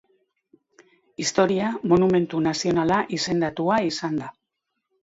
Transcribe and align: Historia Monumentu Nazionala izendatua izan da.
Historia 1.23 1.69
Monumentu 1.93 2.43
Nazionala 2.49 2.99
izendatua 3.21 3.83
izan 3.93 4.23
da. 4.25 4.37